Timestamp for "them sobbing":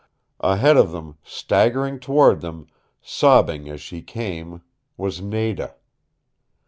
2.41-3.69